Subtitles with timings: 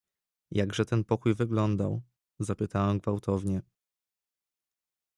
[0.51, 2.01] "„Jakże ten pokój wyglądał“
[2.39, 3.61] zapytałem gwałtownie."